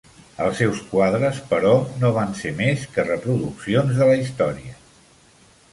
[0.43, 1.73] Els seus quadres, però,
[2.05, 4.77] no van ser més que reproduccions de la història.